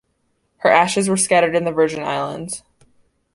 Her 0.57 0.69
ashes 0.71 1.07
were 1.07 1.15
scattered 1.15 1.55
in 1.55 1.63
the 1.63 1.71
Virgin 1.71 2.01
Islands. 2.03 2.63